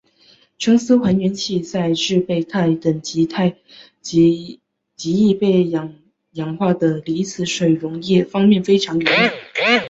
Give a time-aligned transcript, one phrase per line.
[0.57, 4.59] 琼斯还原器在制备钛等极
[4.97, 9.21] 易被氧化的离子水溶液方面非常有用。